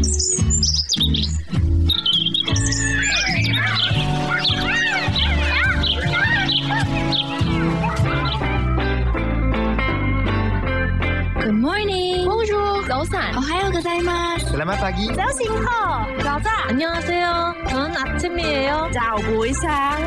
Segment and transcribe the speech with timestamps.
[11.52, 12.24] morning.
[12.24, 13.36] Bonjour.早安.
[13.36, 14.46] 오하요 고자이마스.
[14.48, 15.12] Selamat pagi.
[15.14, 17.54] 早醒好.早자 안녕하세요.
[17.68, 18.88] 저는 아침이에요.
[18.94, 20.00] 早不一상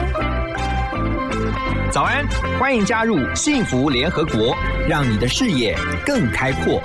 [1.91, 2.27] 早安，
[2.59, 4.55] 欢迎加入幸福联合国，
[4.88, 6.81] 让你的视野更开阔。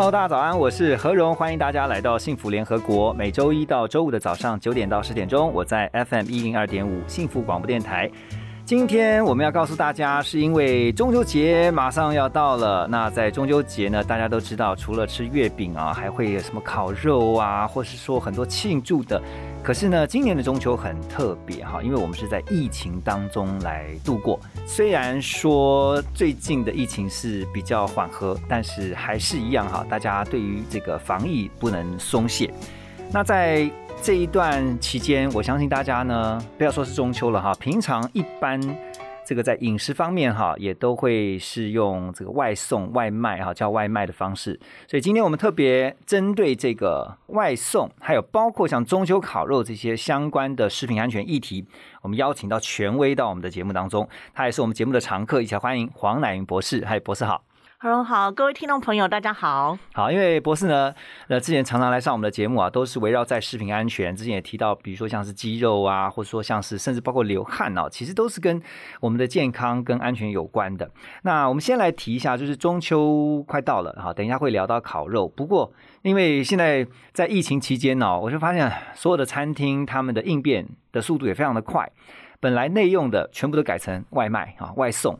[0.00, 3.12] 老大家早安，我是何荣，欢迎大家来到幸福联合国。
[3.12, 8.10] 每周一到周五的早上九点到十点钟，我在 FM 一零二点五幸福广播电台。
[8.70, 12.86] 今天我们要告诉大家，是因为中秋节马上要到了。
[12.86, 19.20] 那在中秋节呢，大家都知道，除了吃月饼啊，还会有什么烤肉啊，或是说很多庆祝的。
[19.60, 24.38] 可是呢，今年的中秋很特别哈，因为我们是在疫情当中来度过。
[24.64, 32.48] 虽然说最近的疫情是比较缓和，但是还是一样哈，大家对于这个防疫不能松懈。
[33.12, 33.68] 那在
[34.02, 38.58] 这一段期间，我相信大家呢，不要说是中秋了哈，平常一般
[39.26, 44.58] 这个在饮食方面哈，也都会是用这个外送、外卖哈，叫外卖的方式。
[44.88, 51.66] 所以今天我们特别针对这个外送，还有包括像中秋烤肉这些相关的食品安全议题，
[52.00, 56.82] 我们邀请到权威到我们的节目当中，他也是我们节目的常客，一起来欢迎黄乃云博士。
[56.86, 57.44] 嗨，博士好。
[57.82, 59.78] 何荣好，各位听众朋友，大家好。
[59.94, 60.94] 好，因为博士呢，
[61.28, 64.14] 呃，之前常常来上我们的节目啊，都是围绕在食品安全。
[64.14, 68.62] 之前也提到，比如说像是鸡肉啊，或者说像是甚至包括流汗啊，其实都是跟
[69.00, 70.90] 我们的健康跟安全有关的。
[71.22, 75.26] 那我们先来提一下，就是中秋快到了，好，等一下会聊到烤肉。
[75.26, 75.72] 不过，
[76.02, 81.90] 因为现在在疫情期间呢，我就发现所有的餐厅他们的应变的速度也非常的快，
[82.40, 85.18] 本来内用的全部都改成外卖啊，外送。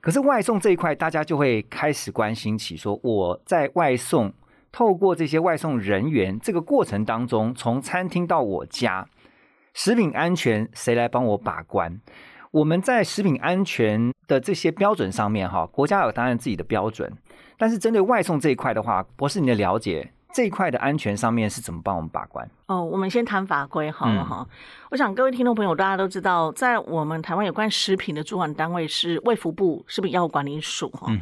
[0.00, 4.32] 可是外送这一块，大家就会开始关心起，说我在外送，
[4.72, 9.06] 透过这些外送人员这个过程当中，从餐厅到我家，
[9.74, 12.00] 食品安全谁来帮我把关？
[12.52, 17.12] 我们在食品安全的这些标准上面，哈，国家有当然自己的标准，
[17.58, 22.48] 但是针对外送这一块的话，博士你的了解这一块的安全上面是怎么帮我们把关？
[22.66, 24.46] 哦，我们先谈法规好了哈。
[24.90, 31.12] 我想各位听众朋友，大家都知道，在我们台湾有关食品的主管单位是卫福部食品药物管理署哈。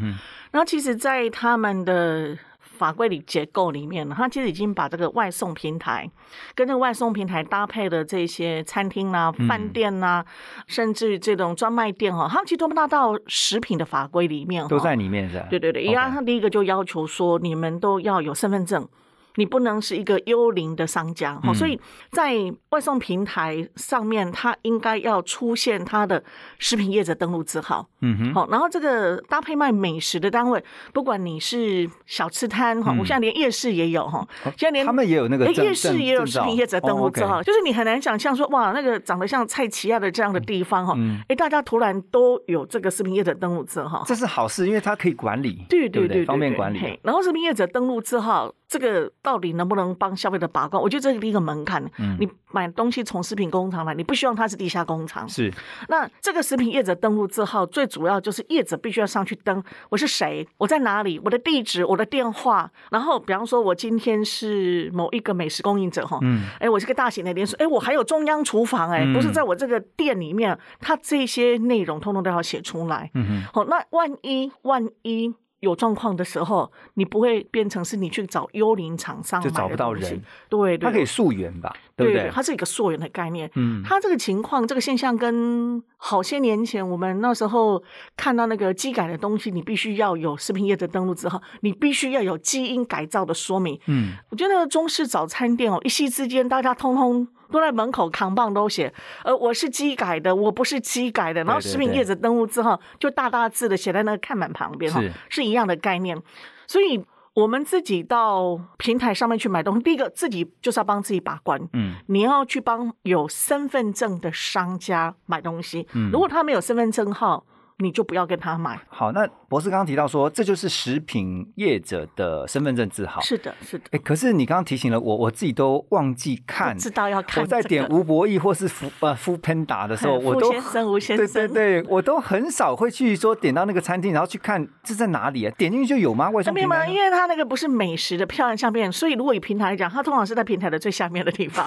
[0.51, 2.37] 然后其实，在他们的
[2.79, 6.09] 法规里结构里面，它其实已经把这个外送平台
[6.55, 10.25] 跟这个外送平台搭配的这些餐厅啦、饭店啦，
[10.67, 15.47] 甚至这种专卖店哈，它其实都纳到食品的法规里面，都在里面是吧？
[15.51, 18.89] 对对对，因为它第一个就要求说，你们都要有身份证。
[19.39, 22.35] 你不能是一个幽灵的商家哈，所以在
[22.71, 26.23] 外送平台上面，它应该要出现它的
[26.59, 27.89] 食品业者登录字号。
[28.01, 30.63] 嗯哼，好，然后这个搭配卖美食的单位，
[30.93, 40.97] 不管你是小吃摊哈，我现在连夜市也有哈，现在连他们也有那个夜市也有食品业者登录字号，哦就是你很难想象说哇，那个长得像蔡奇亚的这样的地方哈，
[41.29, 46.25] 哎，大家突然都有这个食品业者登录字号，这是好事，因为它可以管理，对对对，对？
[46.25, 46.99] 方便管理。
[47.03, 50.83] 然后食品业者登录字号，这个到底能不能帮消费者把关？
[50.83, 51.85] 我觉得这是第一个门槛。
[51.99, 55.29] 嗯，你买东西从食品工厂来，你不希望它是地下工厂。
[55.29, 55.53] 是。
[55.89, 62.73] 那这个食品业者登录字号，最主要就是业者必须要上去登，我是谁，我在哪里，我的地址，我的电话。
[62.91, 73.11] 然后，比方说，我今天是某一个美食供应者哈，嗯，哎，我是个大型的连锁，哎，我还有中央厨房，哎，不是在我这个店里面，它这些内容通通都要写出来。
[73.13, 73.43] 嗯哼。
[73.53, 75.35] 好，那万一万一。
[75.61, 82.31] 有状况的时候，你不会变成是你去找幽灵厂商就找不到人，对，它可以溯源吧，对不对？
[82.33, 83.51] 它是一个溯源的概念。
[83.55, 87.83] 嗯，它这个情况、这个现象跟好些年前我们那时候
[88.17, 93.81] 看到那个机改的东西，你必须要有食品业者登录之后，你必须要有基因改造的说明。
[93.87, 97.27] 嗯，我觉得中式早餐店哦，一夕之间大家通通。
[97.51, 98.93] 都在门口扛棒都写，
[99.25, 101.43] 呃，我是机改的，我不是机改的。
[101.45, 106.21] 然后食品业者登录之后，就大大字的写在那个看板旁边哈，是一样的概念。
[106.67, 107.05] 所以
[107.35, 111.61] 我们自己到平台上面去买东西，第一个自己就是要帮自己把关。
[111.73, 115.87] 嗯，你要去帮有身份证的商家买东西。
[115.95, 117.47] 嗯，如果他没有身份证号，
[117.79, 118.81] 你就不要跟他买。
[118.89, 123.21] 好，那博士刚刚提到说，这就是食品业者的身份证字号。
[123.21, 123.85] 是的，是的。
[123.93, 127.43] 哎，可是你刚刚提醒了我，我自己都忘记看，知道要看。
[127.43, 135.55] 我在点吴博义或是福呃福喷达的时候，我都先生吴先生，对对对，我都很少会去说点到那个餐厅，然后去看这在哪里啊？
[135.57, 136.29] 点进去就有吗？
[136.31, 136.89] 外送平台？
[136.89, 141.65] 因为它那个不是美食的漂亮相片，所以如果以平台来讲，它通常是在平台的最下面的地方。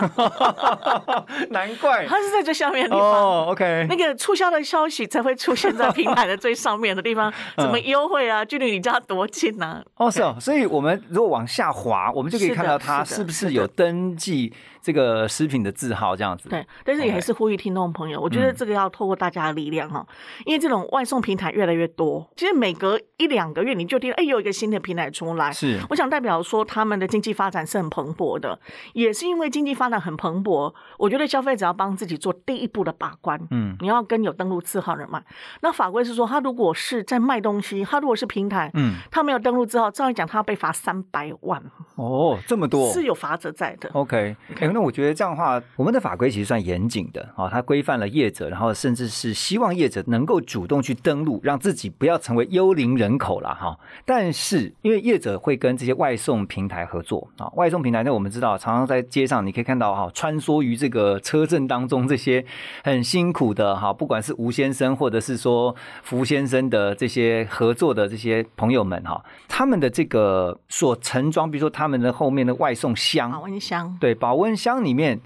[1.52, 3.12] 难怪它是在最下面的地方。
[3.12, 3.88] 哦，OK。
[3.90, 9.84] 那个促销的消息才会出现在平台的最上面的地方， 什么优惠啊，距离你家多近呢？
[9.96, 10.36] 哦，是哦。
[10.40, 14.54] 所以我们如果往下滑，我们就可以看到它是不是有登记。
[14.82, 20.06] 这个食品的字号这样子，对，但是也还是呼吁听众朋友，我觉得这个要透过大家的力量哈，
[20.46, 28.60] 因为这种外送平台越来越多，其实每隔一两个月你就听，哎，有一个新的平台出来，是，我想代表说他们的经济发展是很蓬勃的，
[28.94, 35.24] 也是因为经济发展很蓬勃，我觉得消费者要帮自己做第一步的把关，嗯，你要跟有登录字号的买，
[35.62, 41.62] 那法规是说，他如果是在卖东西，他如果是平台，嗯，他没有登录字号，照理讲他要被罚三百万，
[41.96, 44.36] 哦，这么多，是有罚则在的，OK，
[44.74, 53.78] 那我觉得这样的话，我们的法规其实算严谨的啊，它规范了业者，然后甚至是希望业者能够主动去登录，让自己不要成为幽灵人口了哈。
[54.06, 62.44] 但是因为业者会跟这些外送平台合作啊，外送平台那我们知道，常常在街上你可以看到哈，穿梭于这个车阵当中这些
[62.84, 75.20] 很辛苦的哈，不管是吴先生或者是说福先生的这些合作的这些朋友们哈，他们的这个所盛装，比如说他们的后面的外送箱、保温箱，对，保温箱里面。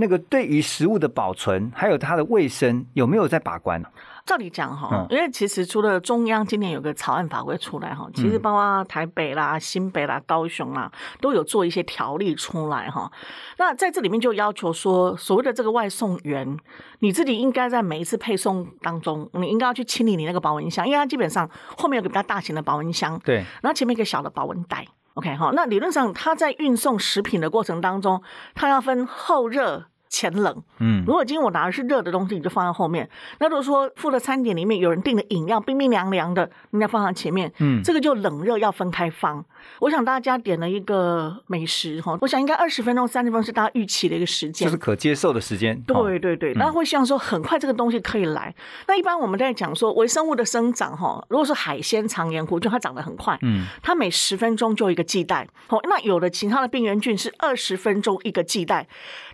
[0.00, 3.88] 那个对于食物的保存，还有它的卫生，有没有在把关呢？
[4.24, 10.88] 照理讲哈，因为其实除了中央今年有个草案法规出来哈，其实包括台北啦、新北啦、高雄啦，
[11.20, 13.10] 都有做一些条例出来哈。
[13.56, 16.56] 那在这里面就要求说，所谓的这个外送员，
[17.00, 24.86] 你自己应该在每一次配送当中，你应该要去清理你那个保温箱，因为它基本上后面有个比较大型的保温箱，对，然后前面一个小的保温袋。
[25.18, 28.22] OK 哈，那理论上它在运送食品的过程当中，
[28.54, 29.86] 它要分后热。
[30.08, 33.06] 前冷，嗯，如果今天我拿的是热的东西，你就放在后面；
[33.38, 39.44] 那如果说付了餐点里面有人订的饮料冰冰凉凉的，应该放在前面，嗯，这个就冷热要分开放。
[39.80, 45.78] 我想大家点了一个美食哈，我想应该二十分钟、三十分钟是大家预期的一个时间，就是可接受的时间。
[45.82, 48.54] 对对对，那会希望说很快这个东西可以来。
[48.86, 55.46] 那一般我们在讲说微生物的生长哈，如果是海鲜长盐湖，就它长得很快，嗯，它每十分钟就一个季代。
[55.66, 58.86] 好，那有的其他的病原菌是二十分钟一个季代，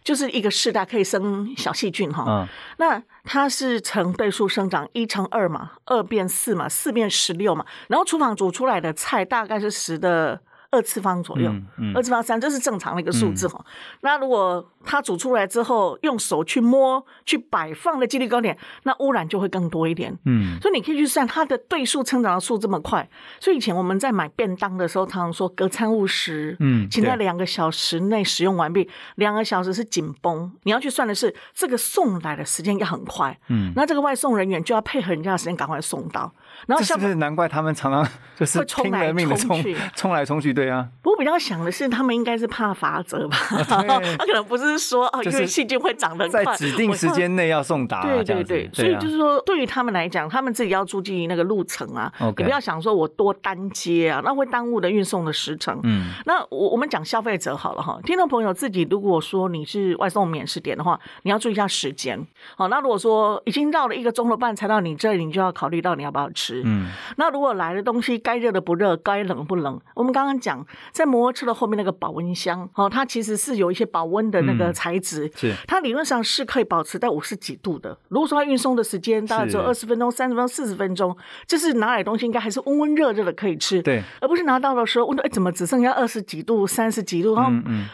[0.05, 2.25] 就是一个世代可以生小细菌哈。
[2.29, 2.49] 嗯，
[2.79, 3.03] 那。
[3.27, 10.39] 它是成倍数生长，一乘二嘛，二变四嘛，四变十六嘛，然后厨房煮出来的菜大概是十的。
[10.75, 11.55] 二次方左右，
[11.95, 13.65] 二次方三，这是正常的一个数字哈。
[14.01, 20.13] 那如果它煮出来之后，用手去摸、去摆放的几率高点，那污染就会更多一点。
[20.25, 23.09] 嗯，所以你可以去算它的对数成长的数这么快。
[23.39, 28.91] 所以以前我们在买便当的时候，常常说隔餐误食，嗯，请在两个小时内使用完毕。
[29.15, 33.39] 两个小时是紧绷，你要去算的是这个送来的时间要很快。
[33.49, 36.33] 嗯，那这个外送人员就要配合人家的时间，赶快送到。
[36.67, 38.07] 然后是不是难怪他们常常
[38.37, 39.63] 就是拼了命的冲
[39.95, 40.53] 冲来冲去？
[40.53, 40.89] 对啊。
[41.03, 43.37] 不过比较想的是，他们应该是怕罚则吧？
[43.69, 48.03] 他可能不是说哦，因为细菌会长得快，在指定时间内要送达。
[48.03, 55.79] 对对对，所以就是说，对于他们来讲，他们自己要注意那个路程啊，也不要想说我多单接啊，那会耽误的运送的时程。
[55.83, 62.19] 嗯，那我我们讲消费者好了哈，听众朋友自己如果说你是外送免试点的话，你要注意一下时间。
[62.57, 66.44] 好，那如果说已经到了一个钟头半才到你这里，你就要考虑到你要不要吃。
[66.65, 75.55] 嗯，那如果来的东西该热的不热，该冷不冷，我们刚刚讲在摩托车的后面那个保温箱，哦，它其实是有一些保温的那个材质，是。
[75.67, 77.97] 它理论上是可以保持在五十几度的。
[78.09, 87.51] 如果说它运送的时间大概只有二十分钟、三十分钟、四十分钟，就是拿来东西应该还是温温热热的可以吃，对，而不是拿到的时候温度哎怎么只剩下二十几度、三十几度，然后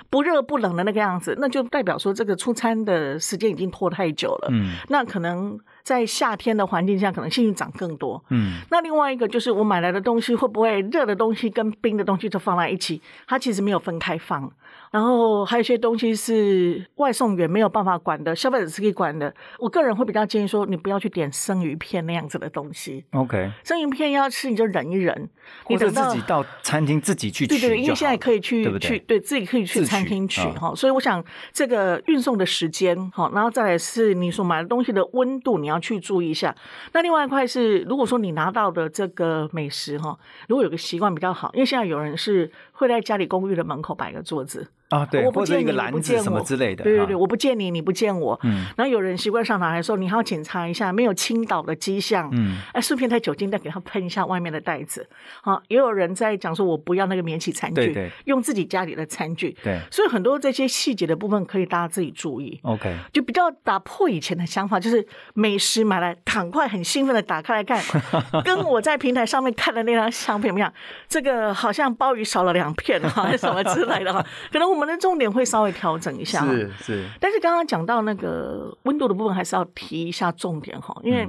[0.08, 5.58] 不热不冷的那个样子，那就代表说这个出餐的时间已经拖太久了，嗯，那可能。
[5.90, 8.22] 在夏天的环境下，可能幸运涨更多。
[8.28, 13.02] 嗯，那另外一个就是我买来的东西会不会热的东西跟冰的东西都放在一起？
[13.26, 14.48] 它其实没有分开放。
[14.90, 19.32] 然后还有一些东西是外送员没有办法管的，消费者是可以管的。
[19.58, 23.04] 我个人会比较建议说，你不要去点生鱼片那样子的东西。
[23.12, 25.30] OK，生鱼片要吃你就忍一忍，
[25.68, 27.58] 你等到自己到餐厅自己去取。
[27.58, 30.74] 对对，因为现在可以去去对自己可以去餐厅取哈。
[30.74, 36.52] 所以我想这个运送的时间哈，然后再来是你所买的东西的温度，你要去注意一下。
[36.92, 40.18] 那另外一块是，如果说你拿到的这个美食哈，
[40.48, 44.66] 如果有个习惯比较好，因为现在有人是会在家里公寓的门口摆个桌子。
[44.90, 48.38] 啊，对，我不见你，篮不见什么之类的，对对对，我不见你，你不见我。
[48.42, 52.28] 嗯，然后有人习惯上来的时候，你还要检查一下没有倾倒的迹象。
[52.32, 55.08] 嗯，哎，顺便带酒精再给他喷一下外面的袋子。
[55.42, 59.56] 好，也有人在讲说，我不要那个免洗餐具，对对，用自己家里的餐具。
[59.62, 62.58] 对，所以很多这些细节的部分可以大家自己注意。
[62.62, 67.80] OK，就比较打破以前的想法，就是美食买来赶快很兴奋的打开来看，
[68.44, 70.72] 跟我在平台上面看的那张相片不一样，
[71.08, 76.44] 这个好像鲍鱼少了两片啊， 什么之类的哈，可能我们的重点会稍微调整一下。
[76.46, 81.28] 是是，但是刚刚讲到那个温度的部分，还是要提一下重点哈，因为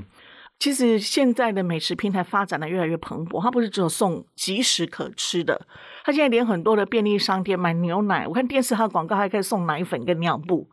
[0.58, 5.60] 其实现在的美食平台发展的越来越蓬勃，它不是只有送即时可吃的，
[6.05, 10.70] 它现在连很多的便利商店买牛奶，我看电视它的广告还可以送奶粉跟尿布。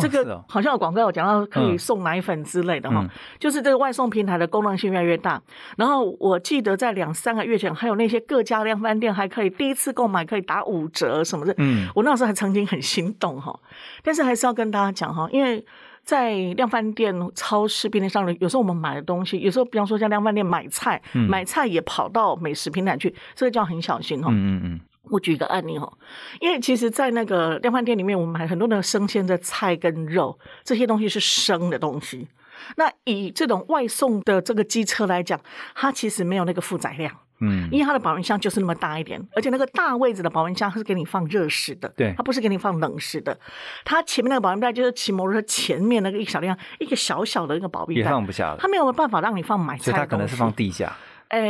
[0.00, 3.06] 这个好像有广告有讲到可以送奶粉之类的哈，
[3.38, 5.40] 就是这个外送平台的功能性越来越大。
[5.76, 11.54] 然后我记得在两三个月前，还有那些各家量贩店还可以第一次购买可以打五折什么的。
[11.58, 13.56] 嗯，我那时候还曾经很心动哈，
[14.02, 15.64] 但是还是要跟大家讲哈，因为
[16.02, 24.28] 在量贩店、超市、便利商店，有时候我们买的东西，有时候比方说像量贩店买菜，买菜也跑到美食平台去，这个就要很小心哈。
[24.32, 24.80] 嗯嗯嗯。
[25.10, 25.92] 我举一个案例哦，
[26.40, 32.28] 因为其实，在那个量贩店里面，我们买很多的生鲜的菜跟肉，这些东西是生的东西。
[32.76, 35.38] 那以这种外送的这个机车来讲，
[35.74, 43.38] 它其实没有那个负载量，嗯，因为它的保温箱就是那么大一点，而且那个大位置的保温箱是给你放热食的，对，它不是给你放冷食的。
[43.84, 48.56] 它前面那个保温袋就是骑摩托车前面那个一小量一个小小的那个保温袋，也放不下了。
[48.58, 50.96] 它没有办法让你放买菜，所以它可能是放地下。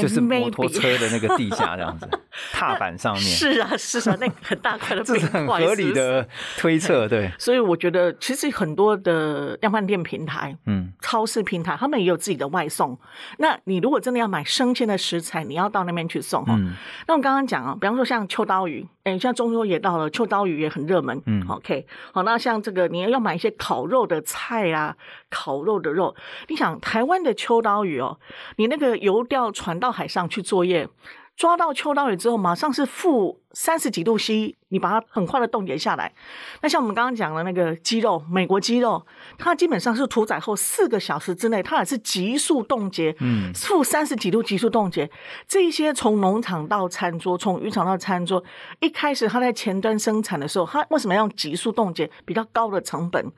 [0.01, 2.09] 就是摩托车的那个地下这样子，
[2.53, 3.23] 踏板上面。
[3.23, 7.31] 是啊，是啊，那个很大块的 这是很合理的推测，对。
[7.39, 12.99] 所以我觉得，其实很多的量贩店平台、嗯，超市平台，他们也有自己的外送。
[13.39, 16.59] 那你如果真的要买生鲜的食材，你要到那边去送哈。
[17.07, 21.23] 那我刚刚讲啊，比方说像秋刀鱼，哎，像中秋也到了，秋刀鱼也很热门。
[21.27, 24.97] 嗯，OK，好，那像这个你要买一些烤肉的菜啊，
[25.31, 26.15] 烤肉的肉，
[26.49, 28.19] 你想台湾的秋刀鱼哦，
[28.57, 29.47] 你那个油钓。
[29.53, 30.89] 船到海上去作业，
[31.37, 36.13] 抓到秋刀鱼之后，马上是负三十几度 C，你把它很快的冻结下来。
[36.61, 39.07] 那像我们刚刚讲的那个鸡肉，美国鸡肉，
[39.39, 45.11] 它基本上是屠宰后四个小时之内，它也是急速冻结，嗯，负三十几度急速冻结。
[45.49, 48.45] 这些从农场到餐桌，从渔场到餐桌，
[48.81, 52.11] 一开始它在前端生产的时候，它为什么要用急速冻结？
[52.27, 53.33] 比较高的成本。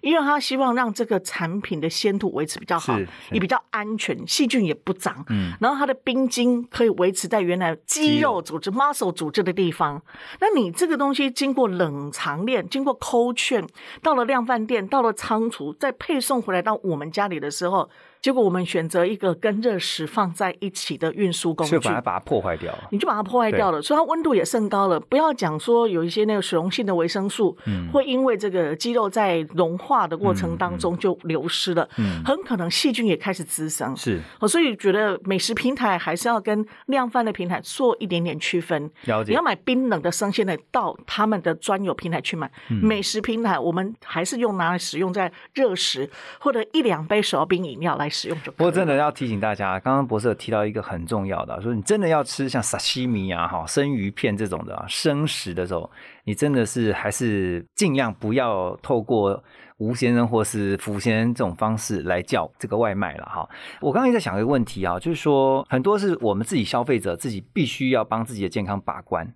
[0.00, 2.98] 因为它希望让这个产品的鲜度维持比较好，
[3.30, 5.24] 也比较安全，细菌也不长。
[5.28, 10.02] 嗯，然后它的冰晶可以维持在原来肌肉组织 muscle 组织的地地方。
[10.40, 13.66] 那你这个东西经过冷藏链，经过抠券
[14.02, 17.88] 到了量贩店，到了仓储，再配送回来到我们家里的时候。
[18.24, 24.98] 结果我们选择一个跟热食放在一起的运输工具，所以把它把它破坏掉了，你就把它破坏掉了，所以它温度也升高了。
[24.98, 33.94] 不要讲说有一些那个水溶性的维生素，嗯会因为这个肌肉在融化的过程当中就流失了，嗯很可能细菌也开始滋生。
[33.94, 38.90] 是，所以觉得美食平台还是要跟量贩的平台做一点点区分。
[39.04, 42.50] 了解，你要买冰冷的生鲜的，到他们的专有平台去买。
[42.70, 46.08] 美食平台我们还是用拿来使用在热食
[46.40, 48.10] 或者一两杯手摇冰饮料来。
[48.14, 55.90] 使用不过真的要提醒大家，刚刚博士有提到一个很重要的，说你真的要吃像沙西米啊、哈生鱼片这种的生食的时候，
[56.22, 59.42] 你真的是还是尽量不要透过
[59.78, 63.48] 吴先生或是福先生这种方式来叫这个外卖了哈。
[63.80, 69.34] 我刚刚在想一个问题啊，就是说很多是我们自己消费者自己必须要帮自己的健康把关，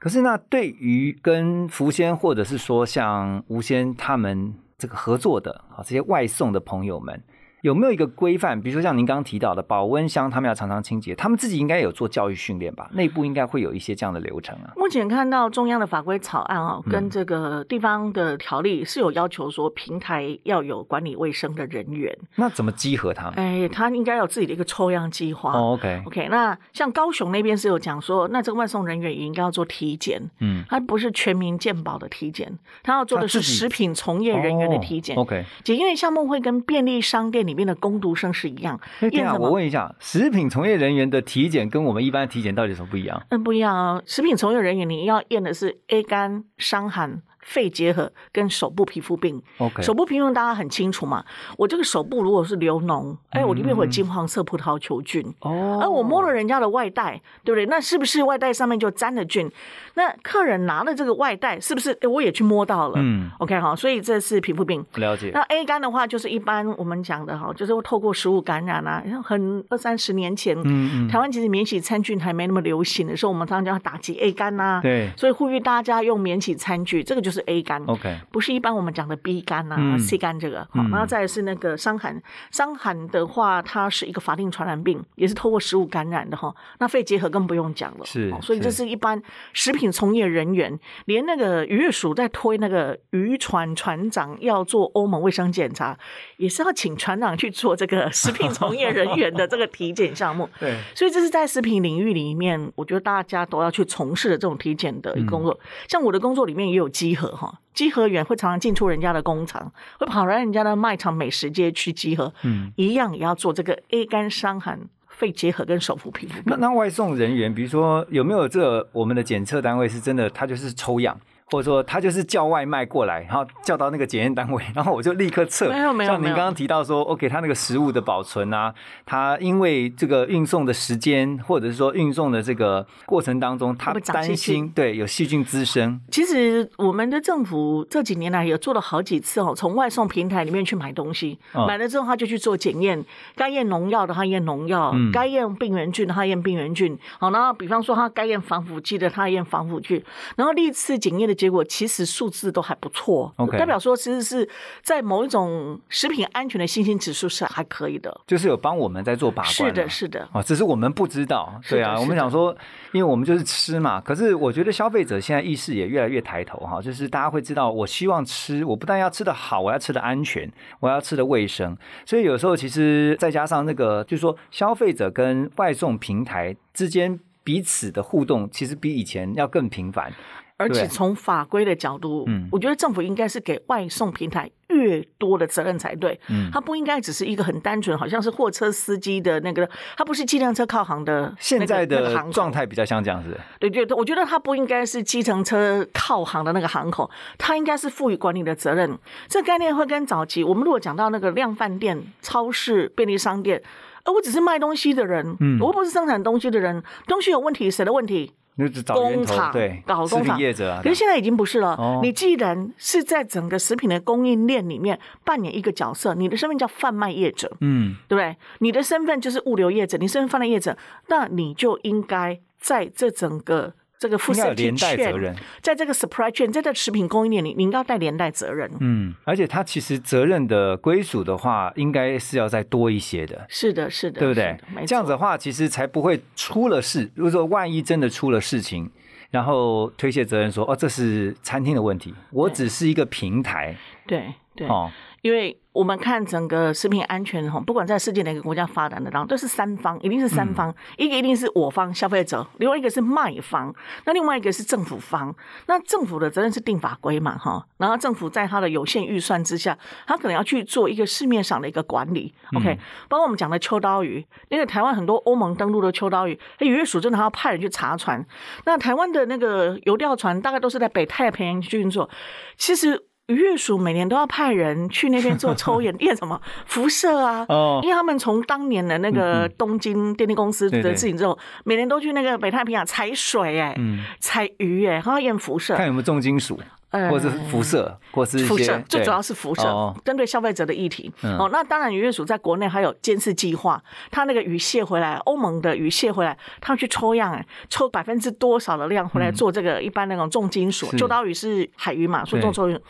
[0.00, 7.22] 可是那对于跟福先或者是说像吴先他们这个合作的啊这些外送的朋友们。
[7.66, 8.62] 有没有一个规范？
[8.62, 12.88] 比如说像您刚刚提到的保温箱，他们要常常清洁，他们自己应该有做教育训练吧？
[12.92, 14.70] 内部应该会有一些这样的流程啊。
[14.76, 22.16] 目前看到中央的法规草案啊，跟这个地方的条例是有要求说平台要有管理卫生的人员。
[22.36, 23.34] 那怎么集合他们？
[23.34, 25.50] 哎，他应该有自己的一个抽样计划。
[25.50, 26.28] OK OK。
[26.28, 30.22] 那像高雄那边是有讲说，那这个外送人员也应该要做体检。
[30.38, 35.16] 嗯，他不是全民健保的体检，他要做的是食品从业人员的体检。
[35.16, 35.44] OK。
[35.64, 38.78] 检验项目会跟便利商店里面的工读生是一样。
[39.10, 43.20] 验我问一下，食品从业人员的体检跟我们一般体检到底有什么不一样？
[43.30, 44.02] 嗯，不一样啊。
[44.06, 47.22] 食品从业人员你要验的是 A 肝、伤寒。
[47.46, 49.40] 肺结核跟手部皮肤病。
[49.58, 51.24] OK，手部皮肤病大家很清楚嘛，
[51.56, 55.24] 我这个手部如果是流脓，哎，我里面会有金黄色葡萄球菌。
[55.40, 57.66] 哦，而我摸了人家的外带，对不对？
[57.66, 59.50] 那是不是外带上面就沾了菌？
[59.94, 62.94] 那客人拿了这个外带，是不是哎我也去摸到了？
[62.98, 64.84] 嗯，OK 好，所以这是皮肤病。
[64.96, 69.02] 了解那 A 肝的话，就是一般我们讲的哈，就是会透过食物感染啊。
[69.24, 77.82] 很二三十年前，嗯嗯台湾其实免洗餐具还没那么流行的时候，我们常常要打击 A 肝呐、对所以呼吁大家用免洗餐具，这个就是 A 肝。
[77.86, 86.54] OK 不是一般我们讲的 B 肝啊、嗯 C 肝这个，好，嗯然后再是那个伤寒，伤寒的话，它是一个法定传染病，也是透过食物感染的哈。
[86.78, 89.22] 那肺结核更不用讲了，是哦所以这是是一般
[89.54, 95.98] 食品从业人员，连那个渔业署在推那个渔船船长要做欧盟卫生检查，
[96.36, 100.46] 也是要请船长去做这个食品从业人员的这个体检项目。
[100.60, 105.58] 对，所以这是在食品领域里面，我觉得大家都要去从事的这种体检的一个工作。
[105.88, 116.44] 像我的工作里面也有稽核哈，稽核员会常常进出人家的工厂，会跑来人家的卖场、美食街去集合，嗯，一样也要做这个 A 肝伤寒、肺结核跟手扶皮肤病。
[116.46, 121.18] 那那外送人员，比如说有没有这个我们的检测单位是真的，他就是抽样，
[121.50, 125.68] 或者说他就是叫外卖过来，然后叫到那个检验单位，然后我就立刻测。
[125.68, 128.74] 没有没有像您刚刚提到说，OK，他那个食物的保存啊，
[129.04, 136.00] 他因为这个运送的时间，或者是说运送的这个过程当中，他担心对有细菌滋生。
[136.10, 143.04] 其实我们的政府这几年来也做了好几次哦，从外送平台里面去买东西，嗯买了之后他就去做检验，
[143.36, 146.98] 该验农药的他验农药，嗯该验病原菌的他验病原菌。
[147.20, 154.48] 好，然后比方说他该验防腐剂的他验防腐剂，然后历次检验的结果其实数字都还不错代表说其实是
[154.82, 158.20] 在某一种食品安全的信心指数是还可以的。
[158.26, 159.88] 就是有帮我们在做把关、是的，。
[159.88, 160.28] 是的。
[160.32, 162.56] 哦，只是我们不知道，对啊，我们想说，
[162.92, 164.00] 因为我们就是吃嘛。
[164.00, 170.50] 可是我觉得消费者现在意识也越来越抬头哈，就是大家会知道，我希望吃，我不但要吃的好，我要吃的安全，
[170.80, 171.76] 我要吃的卫生。
[172.06, 180.12] 所以有时候其实再加上那个，就是说消费者跟外送平台之间彼此的互动，其实比以前要更频繁。
[180.56, 186.18] 而且从法规的角度，嗯我觉得政府应该是给外送平台越多的责任才对。
[186.28, 192.50] 嗯它不应该只是一个很单纯，好像是货车司机的那个，它不是计程车靠行的现在的状。
[192.50, 198.98] 态比较像这样子，对对对，我觉得它不应该是计程车靠行的那个行口，它应该是赋予管理的责任。
[199.28, 203.62] 这个概念会跟早期我们如果讲到那个量贩店、超市、便利商店，
[204.04, 208.32] 而我只是卖东西的人，嗯我又不是生产东西的人，东西有问题，谁的问题？
[208.58, 211.74] 那就找源头，工厂对，食品搞工厂业者啊，可是现在已经不是了。
[211.74, 218.36] 哦你既然是在整个食品的供应链里面扮演一个角色，你的身份叫贩卖业者，嗯，对不对？
[218.60, 220.76] 你的身份就是物流业者，你身份贩卖业者，
[221.08, 225.34] 那你就应该在这整个这个该有连带责任。
[225.62, 228.70] 在这个 supply chain，在这食品供应链里，你应该要带连带责任。
[228.80, 237.10] 嗯，而且它其实责任的归属的话，应该是要再多一些的，是的，是的，对不对这样子的话，其实才不会出了事。
[237.14, 238.90] 如果说万一真的出了事情，
[239.30, 244.90] 然后推卸责任说哦，这是餐厅的问题，我只是一个平台对对，哦，
[245.22, 253.74] 因为我们看整个食品安全哈，不管在世界哪个国家发展的当中，都是三方，一定是三方，一个一定是我方消费者，另外一个是卖方，
[254.04, 255.34] 那另外一个是政府方。
[255.66, 259.76] 那政府的责任是定法规嘛哈，然后政府在它的有限预算之下，
[260.06, 262.32] 它可能要去做一个市面上的一个管理。
[262.56, 268.24] OK，包括我们讲的秋刀鱼，那个台湾很多欧盟登陆的秋刀鱼，渔业署真的还要派人去查船。
[268.64, 272.08] 那台湾的那个游钓船大概都是在北太平洋去运作，
[272.56, 273.06] 其实。
[273.26, 277.44] 渔业署每年都要派人去那边做抽验， 验什么辐射啊？
[277.48, 277.80] 哦。
[277.82, 291.12] 因为他们从当年的那个东京电力公司的事情之后，每年都去那个北太平洋采水、哎、嗯，采鱼、哎，还要验辐射，看有没有重金属，呃或者是辐射，或是辐射，最主要是辐射哦，针对消费者的议题。
[291.22, 300.96] 嗯哦，那当然，渔业署在国内还有监视计划，它那个鱼卸回来，欧盟的鱼卸回来，它要去抽样，哎，抽百分之多少的量回来做这个一般那种重金属嗯是。
[300.96, 302.80] 秋刀鱼是海鱼嘛，说对重抽鱼。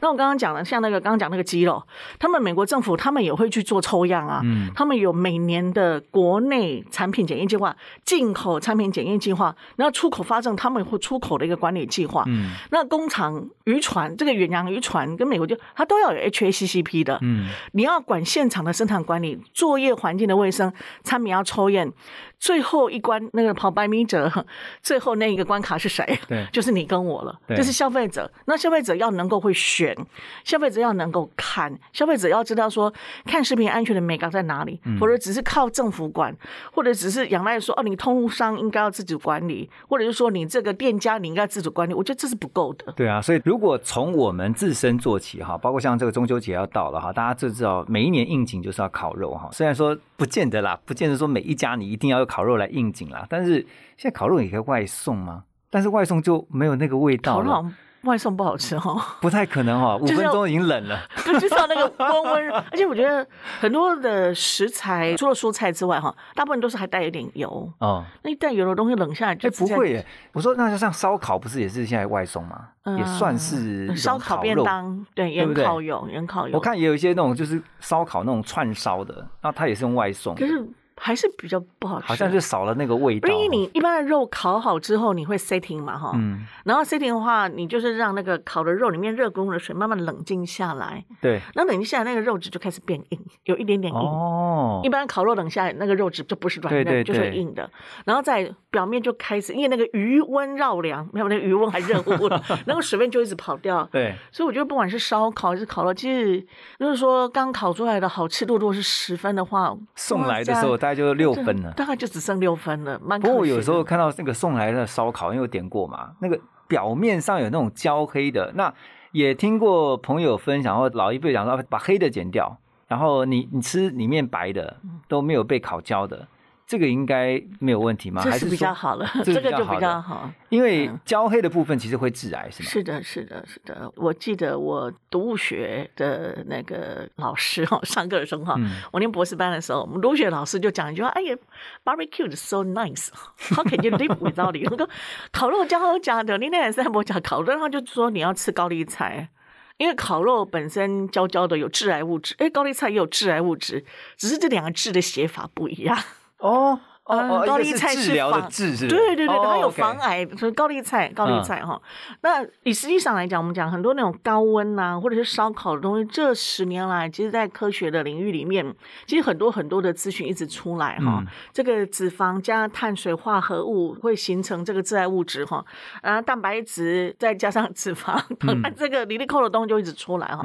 [0.00, 1.82] 那我刚刚讲的，像那个刚刚讲那个鸡肉，
[2.18, 12.22] 他们美国政府他们也会去做抽样啊，嗯他们有每年的国内产品检验计划、进口产品检验计划，然后出口发证他们会出口的一个管理计划。
[12.26, 21.92] 嗯那工厂渔船这个远洋渔船跟美国就它都要有 HACCP 的，嗯，你要管现场的生产管理、作业环境的卫生、餐品要抽验，
[22.38, 24.30] 最后一关那个跑百米者，
[24.82, 26.18] 最后那一个关卡是谁？
[26.28, 28.30] 对 就是你跟我了，对就是消费者。
[28.44, 29.96] 那消费者要能够会选，
[30.44, 32.92] 消费者要能够看，消费者要知道说
[33.24, 36.34] 看食品安全的美感在哪里，嗯否则只是靠政府管，
[36.72, 42.92] 或者只是仰赖说哦，你通路商应该要自主管理，或者是说你这个店家你应该自主管理，我觉得这是不够的。
[42.92, 49.48] 对啊，所以如果从我们自身做起哈，包括像这个中秋节要到了哈，大家就知道每一年应景就是要烤肉哈。
[49.52, 53.60] 虽然说不见得啦，不见得说每一家你一定要用烤肉来应景啦，但是
[53.96, 55.44] 现在烤肉也可以外送吗？
[55.70, 57.64] 但是外送就没有那个味道了。
[58.02, 62.52] 外送不好吃哦，不太可能哦， 五分钟已经冷了，就就是要那个温温。
[62.70, 63.26] 而且我觉得
[63.58, 68.04] 很多的食材，除了蔬菜之外哈，大部分都是还带一点油哦。
[68.22, 70.06] 那一带油的东西冷下来就不会耶。
[70.32, 72.68] 我说那就像烧烤，不是也是现在外送吗？
[72.96, 76.54] 也算是烧烤便当，对，盐烤油，盐烤油。
[76.54, 80.32] 我看也有一些那种就是烧烤那种串烧的，那它也是用外送。
[80.36, 80.64] 可是。
[80.96, 83.28] 还是比较不好吃，好像就少了那个味道。
[83.28, 93.98] 因为你一般的肉烤好之后，你会 setting 嘛，哈，嗯，然后 setting 的话，你就是让那个烤的肉里面热滚滚的水慢慢冷静下来，对，那冷静下来，那个肉质就开始变硬，有一点点硬。
[94.00, 97.70] 哦，一般烤肉冷下来，那个肉质就不是软嫩，就是硬的。
[98.04, 103.86] 然后在表面就开始，因为那个余温绕凉，没有那个余温还热乎乎的， 那个水分就一直跑掉。
[103.92, 106.44] 对，所以我觉得不管是烧烤还是烤肉，其实
[106.78, 111.72] 就是说刚烤出来的好吃度如果是十分的话，送来的时候大概就六分了。
[111.72, 118.72] 大概就只剩六分了，蛮不过我有时候看到那个送来的烧烤，因为我点过嘛，那个表面上有那种焦黑的，那
[119.10, 124.76] 也听过朋友分享或老一辈讲说，把黑的剪掉，然后你你吃里面白的
[125.08, 126.28] 都没有被烤焦的。
[126.66, 128.22] 这个应该没有问题吗？
[128.24, 130.28] 这是比较好了，这个 就比较好。
[130.48, 132.68] 因为焦黑的部分其实会致癌，是吗？
[132.68, 133.92] 是的，是的，是的。
[133.94, 138.56] 我记得我读物学的那个老师哈， 上课的时候哈，
[138.90, 141.36] 我念博士班的时候，我们读物学老师就讲一句话：“哎呀
[141.84, 144.88] ，barbecue is so nice，how can you live without it？” 那个
[145.30, 149.28] 烤肉焦焦的，你那也是我讲烤肉，他就说你要吃高丽菜，
[149.76, 153.84] 因为烤肉本身焦焦的有致癌物质，哎，高丽菜也有致癌物质，
[154.16, 155.96] 只是这两个字的写法不一样。
[156.38, 156.80] 哦。
[157.06, 158.50] 哦，高丽菜是防
[158.88, 161.80] 对对对，它有防癌，所以高丽菜高丽菜哈。
[162.22, 168.74] 那以实际上来讲，我们讲很多那种高温呐，或者是烧烤的东西，这十年来，其实，在科学的领域里面，
[169.06, 171.22] 其实很多很多的资讯一直出来哈。
[171.52, 175.64] 这个脂肪加碳水化合物会形成这个致癌物质哈，
[176.02, 178.20] 然后蛋白质再加上脂肪，
[178.62, 180.44] 那 这个里里扣的东西就一直出来哈。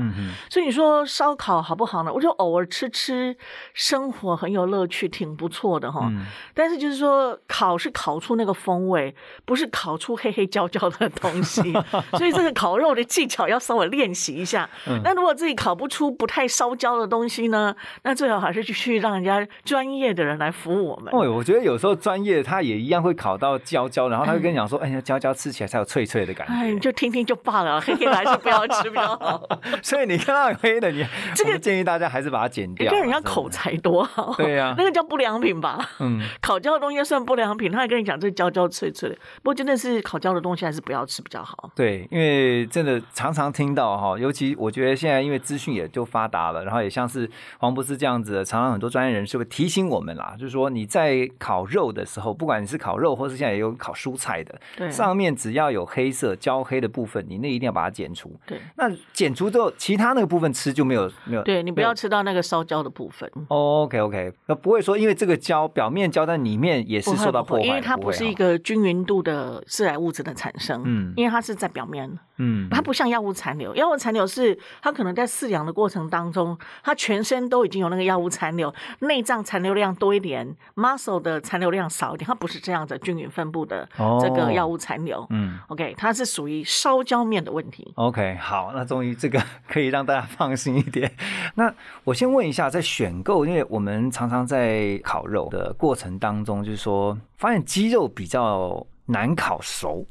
[0.50, 2.13] 所以你说烧烤好不好呢？
[2.13, 3.36] 我就偶尔吃吃，
[3.74, 6.12] 生活很有乐趣，挺不错的哈。
[6.53, 9.13] 但是就是说，烤是烤出那个风味，
[9.45, 11.61] 不是烤出黑黑焦焦的东西。
[12.17, 14.69] 所以这个烤肉的技巧要稍微练习一下。
[15.03, 17.75] 那如果自己烤不出不太烧焦的东西呢？
[18.03, 21.13] 那最好还是去让人家专业的人来服务我们。
[21.13, 29.41] 哦，我觉得有时候专业他也一样会烤到焦焦，然后他会跟你讲说：“哎呀，焦焦吃起来才有脆脆的感觉。”哎，你就听听就罢了，黑黑的还是不要吃比较好。
[29.81, 32.91] 所以你看到黑的，你这个建议大家还是把它剪掉。
[32.91, 34.33] 跟人家口才多好。
[34.37, 35.89] 对呀，那个叫不良品吧？
[35.99, 36.21] 嗯。
[36.41, 39.15] 烤焦的东西算不良品，他还跟你讲这焦焦脆脆的。
[39.43, 41.69] 不过真的是烤焦的东西还是不要吃比较好。
[41.75, 58.36] 对，因为真的常常听到哈，尤其我觉得现在因为资讯也就发达了，然后也像是黄博士这样子，常常很多专业人士会提醒我们啦，就是说你在烤肉的时候，不管你是烤肉，或是现在也有烤蔬菜的，对，上面只要有黑色焦黑的部分，你那一定要把它剪除。
[58.47, 61.43] 对，那剪除之后，其他那个部分吃就没有没有。
[61.43, 63.30] 对你不要吃到那个烧焦的部分。
[63.47, 83.88] OK OK，那不会说因为这个焦表面焦在里面也是受到破坏，因为它不是一个均匀度的致癌物质的产生，嗯，因为它是在表面，嗯，它不像药物残留，药物残留是它可能在饲养的过程当中，它全身都已经有那个药物残留，内脏残留量多一点，muscle 的残留量少一点，它不是这样的均匀分布的
[84.22, 87.91] 这个药物残留，嗯，OK，它是属于烧焦面的问题。
[87.96, 91.12] OK，好，那终于这个 可以让大家放心一点。
[91.56, 97.17] 那我先问一下，在选购，因为我们常常在烤肉的过程当中，就是说。
[97.38, 100.05] 发现鸡肉比较难烤熟，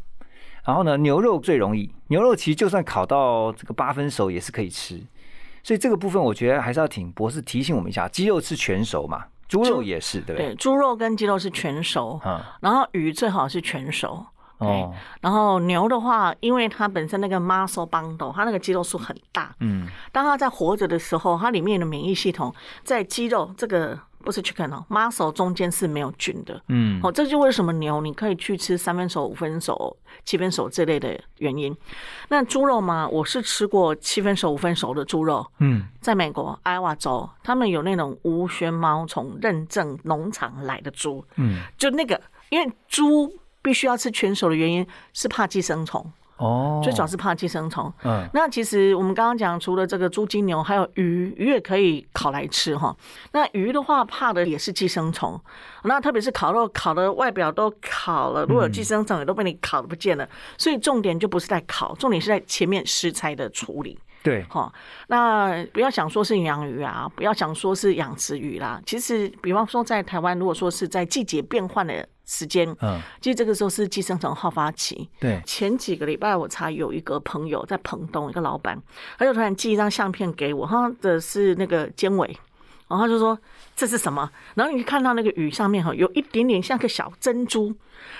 [0.64, 1.88] 然后呢，牛肉最容易。
[2.09, 5.01] 牛肉其实就算烤到这个八分熟也是可以吃，
[5.62, 8.09] 所以这个部分我觉得还是要请博士提醒我们一下。
[8.09, 9.27] 鸡肉是全熟嘛？
[9.46, 10.49] 猪肉也是，对不对？
[10.49, 14.27] 对，猪肉跟鸡肉是全熟，嗯，然后鱼最好是全熟。
[14.59, 23.96] 哦，然后牛的话，因为它本身那个 muscle bundle，它那个肌肉数很大，嗯，当它在活着的时候，它里面的免疫系统在肌肉这个。
[24.23, 26.63] 不是 chicken 哦，muscle 中间是没有菌的。
[26.69, 31.77] 嗯，哦，这就为什么牛你可以去吃三分熟、五分熟、七分熟这类的原因。
[32.29, 35.47] 那猪肉嘛，我是吃过七分熟、五分熟的猪肉。
[35.59, 41.25] 嗯，在美国艾瓦州，他们有那种无旋猫从认证农场来的猪。
[41.37, 46.13] 嗯，就那个，因为猪必须要吃全熟的原因是怕寄生虫。
[46.40, 47.92] 哦，最主要是怕寄生虫。
[48.03, 52.96] 嗯，那其实我们刚刚讲，除了这个猪、金、牛，还有鱼，鱼也可以烤来吃哈。
[53.33, 55.38] 那鱼的话，怕的也是寄生虫。
[55.85, 60.26] 那特别是烤肉，烤的外表都烤了，如果有寄生虫，也都被你烤的不见了。
[60.57, 63.98] 所以重点就不是在烤，重点是在前面食材的处理。
[64.22, 64.70] 对，哈，
[65.07, 68.79] 那不要想说是养鱼啊，不要想说是养殖鱼啦。
[68.85, 75.11] 其实，比方说在台湾，如果说是在季节变换的时间，嗯，其实这个时候是寄生虫好发期。
[75.19, 78.81] 对，前几个礼拜我才有一个朋友在彭东，一个老板，
[79.19, 82.29] 他就突然寄一张相片给我，他的是那个尖尾，
[82.87, 83.37] 然后他就说
[83.75, 84.31] 这是什么？
[84.55, 87.75] 然后你看到那个鱼上面哈，有一点点像个小珍珠。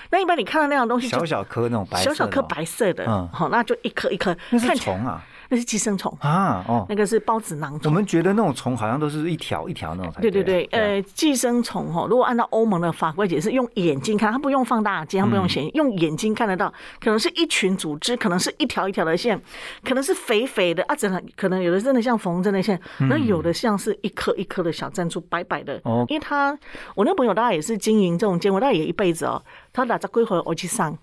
[0.09, 5.23] 那一般你看到那样东西，小小颗那种白，小小颗白色的，嗯，好，那就一颗一颗，那是虫啊。
[5.51, 7.91] 那是寄生虫啊，哦，那个是孢子囊虫。
[7.91, 10.13] 我们觉得那种虫好像都是一条一条那种。
[10.21, 19.37] 对对对，呃，寄生虫哈，如果按照欧盟的法规解释，用眼睛看，它不用放大镜，它不用显，用眼睛看得到，可能是一群组织，可能是一条一条的线，
[19.83, 25.81] 可能是肥肥的啊，真的可能有的真的像缝针的线，那有的像是一颗一颗的小珍珠，白白的。
[25.83, 26.57] 哦，因为他
[26.95, 30.97] 我那个朋友，大概也是经营这种坚果，大概也一辈子哦，他打着归回我去上，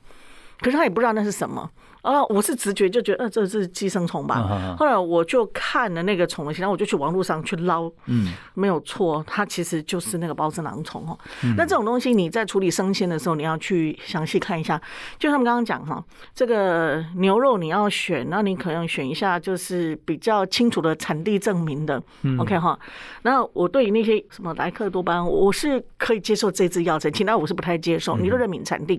[0.60, 1.70] 可是他也不知道那是什么。
[2.08, 4.76] 啊，我是直觉就觉得，呃，这是寄生虫吧。
[4.78, 11.18] 后来我就看了那个虫的形状，我就去网络上去捞，嗯，没有错，它其实就是那个孢子囊虫哦。
[11.54, 14.80] 那这种东西你在处理生鲜的时候，你要去详细看一下。
[15.18, 16.02] 就他们刚刚讲哈，
[16.34, 22.02] 这个牛肉你要选，那你可能选一下就是比较清楚的产地证明的
[22.38, 22.78] ，OK 哈。
[23.20, 28.16] 那我对于那些什么莱克多巴胺，我是可以接受这支药材，其他我是不太接受。
[28.16, 28.98] 你都认明产地。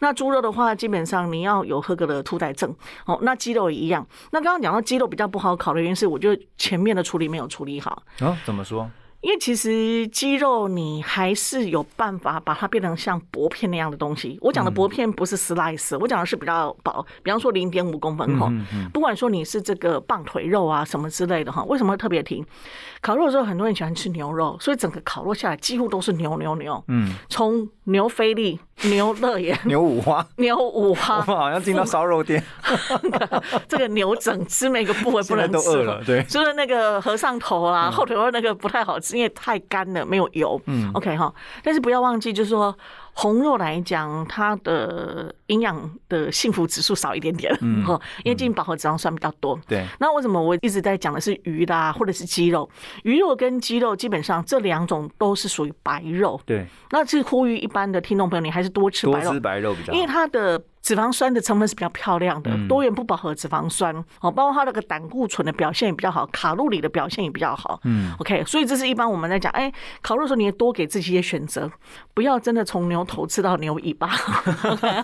[0.00, 2.47] 那猪肉的话，基本上你要有合格的屠宰。
[2.52, 2.74] 症
[3.06, 4.06] 哦，那肌肉也一样。
[4.32, 8.02] 那刚刚讲到肌肉比较不好考的原因是，我觉得前面的处理没有处理好。
[8.20, 8.90] 哦，怎么说？
[9.20, 14.38] 因为其实肌肉你还是有办法把它变成像薄片那样的东西。
[14.40, 18.48] 我讲的薄片不是 slice，我讲的是比较薄，比方说零点五公分哈。
[18.92, 22.46] 不管说你是这个棒腿肉啊什么之类的哈，为什么会特别停？
[23.00, 26.84] 烤肉的时候很多人喜欢吃牛肉，所以整个烤肉下来几乎都是牛牛牛。
[26.86, 28.60] 嗯，从牛菲力。
[28.82, 32.40] 牛乐园、 牛五花、牛五花，我们好像进到烧肉店。
[33.66, 40.60] 这个牛整只每个部位不能吃，了，对，就是那个和尚头啊、后腿肉那个不太好吃，因为太干了，没有油。
[40.66, 42.72] 嗯，OK 哈，但是不要忘记，就是说。
[43.20, 47.84] 红肉来讲，它的营养的幸福指数少一点点， 嗯，
[48.22, 49.58] 因为进饱和脂肪酸比较多。
[49.66, 52.70] 对，那为什么我一直在讲的是鱼啦，或者是鸡肉？
[53.02, 56.40] 鱼肉跟鸡肉基本上这两种都是属于白肉。
[56.46, 60.62] 对，那是呼吁一般的听众朋友，你还是多吃白肉，多吃白肉比较，因为它的。
[60.88, 67.78] 脂肪酸的成分是比较漂亮的，多元不饱和脂肪酸哦，包括它那个胆固醇的表现也比较好，卡路里的表现也比较好。
[67.84, 69.70] 嗯，OK，所以这是一般我们在讲，哎，
[70.00, 71.70] 烤肉的时候你也多给自己一些选择，
[72.14, 74.06] 不要真的从牛头吃到牛尾巴。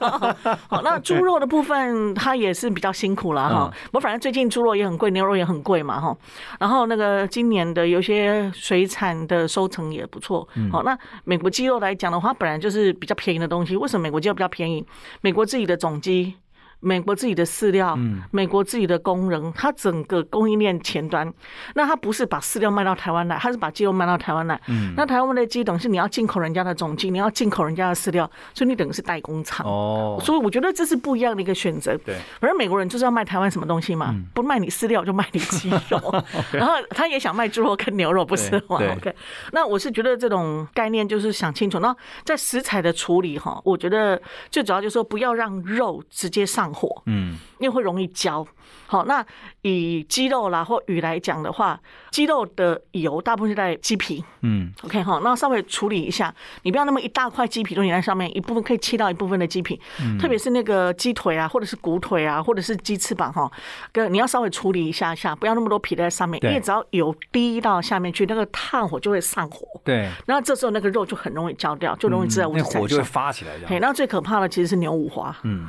[0.68, 3.70] 好，那猪肉的部分它也是比较辛苦了哈。
[3.92, 6.16] 我反正最近猪肉也很贵，牛肉也很贵嘛哈。
[6.59, 10.49] 然后那个今年的有些水产的收成也不错。
[10.73, 13.77] 好，那美国鸡肉来讲的话，本来就是比较便宜的东西。
[13.77, 14.83] 为什么美国鸡肉比较便宜？
[15.20, 16.35] 美国自己的总机。
[16.81, 17.99] 美国自己的饲料，
[18.31, 21.33] 美国自己的工人，他整个供应链前端，
[21.75, 24.61] 那他不是把饲料卖到台湾来，他是把鸡肉卖到台湾来。
[24.95, 29.67] 那台湾的鸡等于是你要进口人家的种鸡，你要进口人家的饲料，所以你等于是代工厂。
[29.67, 31.97] 哦，所以我觉得这是不一样的一个选择。
[32.05, 39.15] 对，反正美国人就是要卖台湾什么东西嘛，不卖你饲料就卖你鸡肉， 然后他也想卖猪肉跟牛肉，不是吗？OK，
[39.53, 41.79] 那我是觉得这种概念就是想清楚。
[41.79, 46.74] 那在食材的处理哈，我觉得最主要就是说不要让肉直接上。
[46.75, 48.47] 火，嗯，因为会容易焦。
[48.87, 49.25] 好，那
[49.63, 51.79] 以鸡肉啦或鱼来讲的话，
[52.11, 56.33] 鸡肉的油大部分是在鸡皮，嗯，OK 哈，那稍微处理一下，
[56.63, 59.81] 你不要那么一大块鸡皮都粘在上面，一部分可以切到一部分的鸡皮，
[60.21, 63.51] 特别是那个鸡腿啊，或者是骨腿啊，或者是鸡翅膀哈，
[63.91, 75.69] 跟你要稍微处理一下下，不要那么多皮在上面，因为只要油滴到下面去，那个炭火就会上火，对，然后这时候那个肉就很容易焦掉，就容易在物质那火就会发起来，嘿，那最可怕的其实是牛五花，嗯。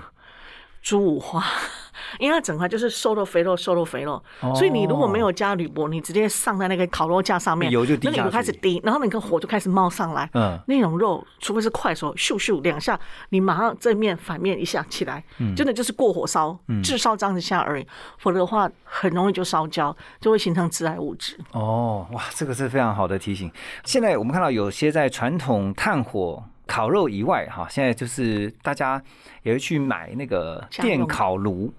[0.85, 1.43] 猪五花，
[2.19, 10.29] 因为它整块就是瘦肉肥肉，瘦肉肥肉，所以你如果没有加铝箔，你直接上在那个烤肉架上面，油就滴那油开始滴，然后那个火就开始冒上来。
[10.35, 15.23] 嗯，那种肉，除非是快手，咻咻两下，你马上正面反面一下起来，
[15.57, 17.87] 真的就是过火烧，炙烧这样子下而已，
[18.19, 21.35] 否则的话很容易就烧焦，就会形成致癌物质。
[21.53, 23.51] 哦，哇，这个是非常好的提醒。
[23.85, 26.43] 现在我们看到有些在传统炭火。
[26.65, 29.01] 烤肉以外，哈，现在就是大家
[29.43, 31.73] 也会去买那个电烤炉。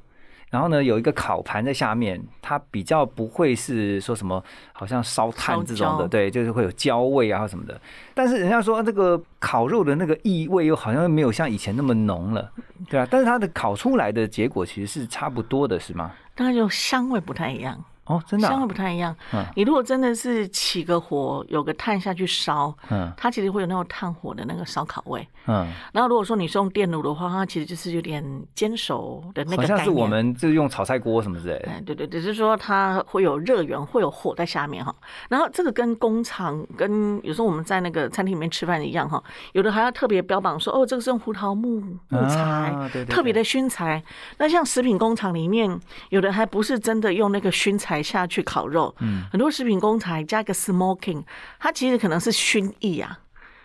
[0.48, 7.78] 然后呢有一个烤盘在下面，它比较不会是说什么好像烧炭这种的，对，就是会有焦味啊什么的。
[8.14, 12.50] 但是人家说这个烤肉的那个异味又好像没有像以前那么浓了，
[12.88, 13.06] 对啊。
[13.10, 16.12] 但是它的烤出来的结果其实是差不多的，是吗？
[16.36, 17.84] 当然就香味不太一样。
[18.06, 19.14] 哦，真的香味不太一样。
[19.32, 25.26] 嗯，你如果真的是起个火，有个炭下去烧，嗯，它其实会有那种炭火的那个烧烤味。
[25.48, 29.56] 嗯，然后如果说你是用电炉的话，它其实就是有点煎熟的那个。
[29.56, 31.68] 好像是我们就用炒菜锅什么之类的。
[31.84, 34.94] 对对，只是说它会有热源，会有火在下面哈。
[35.28, 42.72] 然后这个跟工厂跟有时候我们在那个餐厅里面吃饭一样哈，有的还要特别标榜说哦，这个是用胡桃木木材，
[43.08, 44.00] 特别的熏材。
[44.38, 47.95] 那像食品工厂里面，有的还不是真的用那个熏材。
[48.02, 51.22] 下去烤肉，嗯，很多食品工厂加个 smoking，
[51.58, 53.18] 它其实可能是熏意啊，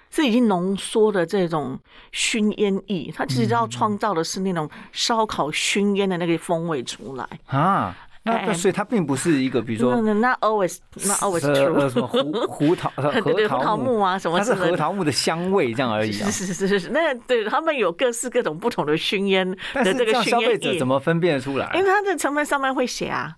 [0.09, 1.79] 是已经浓缩的这种
[2.11, 7.95] 熏烟意，它其实要创造的是那种烧烤熏烟的那个风味出来啊。
[8.23, 16.11] 那所以它并不是一个，比如说那 always 那 always true 什么胡 胡桃核桃木啊什么，它是核桃木的香味这样而已。
[16.11, 21.71] 是是是是，那对他们有各式各种不同的熏烟的这个消费者怎么分辨出来？
[21.73, 23.35] 因为它的成分上面会写啊。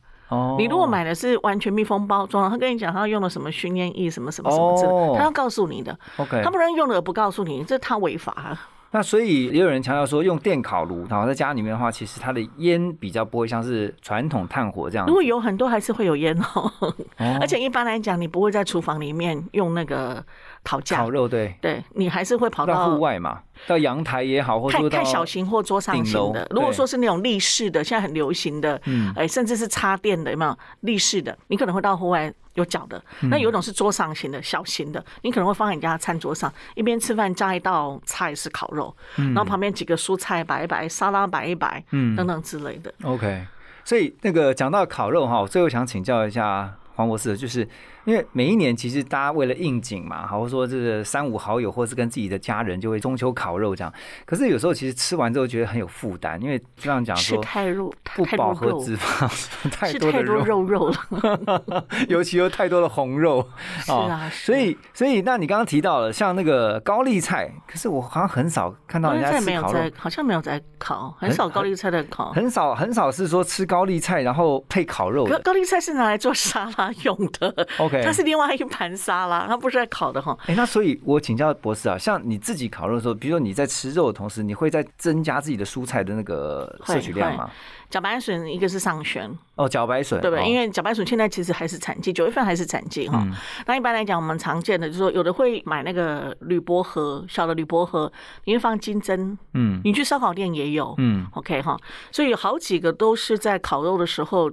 [0.58, 5.98] 你如果买的是完全密封包装，他跟你讲他用了什么熏烟液什么什么什么之类，他要告诉你的。
[6.18, 8.58] OK，他不能用了不告诉你，这他违法。
[8.92, 15.08] 那所以也有人强调说，用电烤炉，然后在家里面的话，其实它的烟比较不会像是传统炭火这样。
[15.08, 16.72] 如果有很多还是会有烟哦，
[17.42, 20.24] 而且一般来讲，你不会在厨房里面用那个。
[20.64, 26.48] 烤架、烤肉，对，对你还是会跑到户外嘛，到阳台也好，或者太小型或桌上型的。
[26.52, 31.38] 如果说是那种立式的，现在很流行的，嗯，哎，甚至是插电的，有没有立式的？
[31.48, 33.04] 你可能会到户外有脚的。
[33.24, 42.94] 那有一种是桌上型的，小型的，你可能会放在你家餐桌上，一边吃饭加一道菜是烤肉，然后旁边几个蔬菜摆一摆，沙拉摆一摆，嗯，等等之类的。
[43.04, 43.46] OK，
[43.84, 47.68] 所以那个讲到烤肉哈，我最后想请教一下黄博士，就是。
[48.06, 53.94] 因为每一年其实大家为了应景嘛，或者说这个三五好友，或是跟自己的家人，就会中秋烤肉这样。
[54.26, 59.30] 可是有时候其实吃完之后觉得很有负担，因为这样讲说太肉不饱和脂肪，
[59.72, 63.48] 太多的肉肉了， 尤其有太多的红肉
[63.88, 64.30] 啊。
[64.32, 75.26] 所以所以那你刚刚提到了像那个高丽菜，可是我好像很少看到人家吃烤肉，好像没有在烤，很少高丽菜在烤，很少很少是说吃高丽菜然后配烤肉。
[75.44, 77.68] 高丽菜是拿来做沙拉用的。
[78.02, 80.38] 它是另外一盘沙拉， 它不是在烤的哈。
[80.48, 87.50] 哎，那所以，我请教博士啊，像你自己烤肉的时候，比如说你在吃肉的同时，你会在增加自己的蔬菜的那个摄取量吗？
[87.92, 90.44] 茭白笋一个是上旋哦，茭白笋对不对？
[90.50, 93.24] 因为茭白笋现在其实还是产季，九月份还是产季哈。
[93.68, 98.12] 那一般来讲，我们常见的就是说，有的会买那个铝箔盒，小的铝箔盒，
[98.46, 101.78] 你会放金针，嗯，你去烧烤店也有，嗯，OK 哈。
[102.12, 104.50] 所以有好几个都是在烤肉的时候。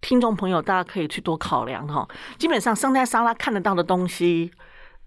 [0.00, 2.06] 听众朋友，大家可以去多考量哈。
[2.38, 4.50] 基本上生态沙拉看得到的东西，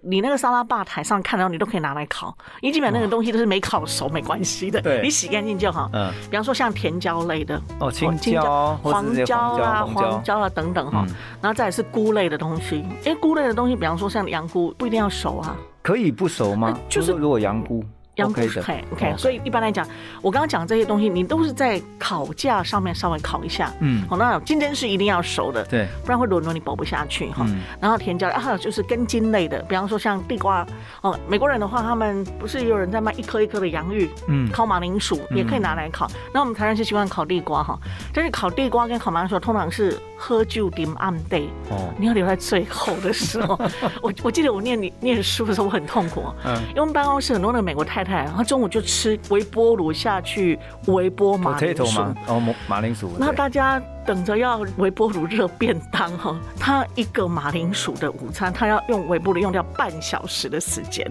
[0.02, 2.36] 你那个沙拉吧台上看到，你都可以拿来烤。
[2.62, 5.90] 因为基本上那个东西都是没烤熟没关系的，对，你洗干净就好。
[5.94, 11.06] 嗯，比方说像甜椒类的哦，青椒、黄椒啊、黄椒啊等等哈。
[11.42, 16.78] 然后再是菇类的东西，因为菇类的东西，比方说像羊菇，不一定要熟啊，可以不熟吗？
[16.88, 17.84] 就是如果羊菇。
[18.16, 19.16] 羊骨是可以，OK。
[19.18, 19.88] 所以一般来讲，
[20.22, 27.44] 我刚刚讲这些东西，你都是在烤架上面稍微烤一下，嗯，好，那金针是一定要熟的，对，不然会软软你剥不下去哈。
[27.82, 30.64] 然后甜椒啊，还有就是根茎类的，比方说像地瓜
[31.02, 36.08] 哦，美国人的话，他们不是也有人在卖一颗一颗的洋芋，嗯，烤马铃薯也可以拿来烤。
[36.32, 37.80] 那我们台湾是喜欢烤地瓜哈，
[38.14, 43.60] 但是烤地瓜跟烤马铃薯通常是喝酒点暗 day，哦，你要留在最后的时候。
[44.04, 48.03] 我我记得我念你念书的时候，我很痛苦，嗯，因为我们办公室很多的美国太。
[48.12, 53.12] 然后中午就吃微波炉下去微波马铃薯，哦，马铃薯。
[53.20, 53.82] 那大家。
[54.06, 61.10] 等着要微波炉热便当哈，他一个马铃薯的午餐，他要用微波炉用掉半小时的时间。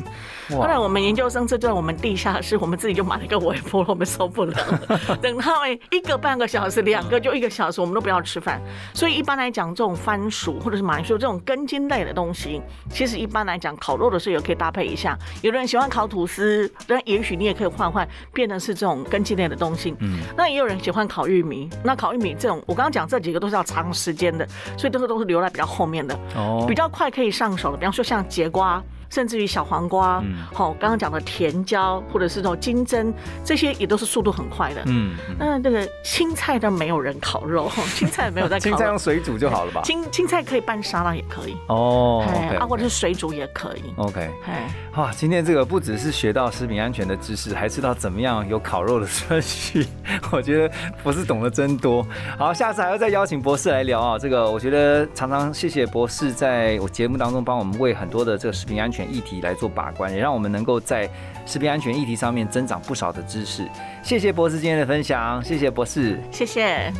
[0.51, 4.55] 后来我们研究生这段我们地下室，我们自己就买了一个微波炉，我们受不了。
[5.23, 8.61] 等他们一个半个小时，两个就一个小时，我们都不要吃饭。
[8.93, 15.19] 所以一般来讲，这种番薯或者是马铃薯这种根茎类的东西，其实一般来讲烤肉的时候也可以搭配一下。
[15.41, 19.95] 有的人喜欢烤吐司，但也许你也可以换换，变成是这种根茎类的东西。
[20.01, 22.82] 嗯，那也有人喜欢烤玉米，那烤玉米这种我刚。
[22.83, 27.79] 刚讲这几个都是要长时间的，所以都是都是留在比较后面的，哦，比较快可以上手的。
[27.79, 28.83] 比方说像节瓜。
[29.13, 33.13] 甚至于小黄瓜，好，刚刚讲的甜椒或者是这种金针，
[33.45, 34.83] 这些也都是速度很快的。
[34.87, 38.61] 嗯，那这个青菜都没有人烤肉， 青菜没有在烤。
[38.61, 39.83] 青菜用水煮就好了吧？
[39.85, 42.25] 青青菜可以拌沙拉也可以哦，
[42.59, 43.93] 啊，或者是水煮也可以。
[43.97, 49.87] OK，哎，哇，今天这个不只是学到食品安全的知识，还知道怎么样有烤肉的顺序。
[50.31, 52.03] 我觉得博士懂得真多。
[52.39, 54.19] 好，下次还要再邀请博士来聊啊。
[54.19, 61.09] 这个我觉得常常谢谢博士在我节目当中帮我们为很多的这个食品安议题来做把关，也让我们能够在
[61.47, 63.67] 食品安全议题上面增长不少的知识。
[64.03, 66.93] 谢谢博士今天的分享，谢谢博士，谢谢。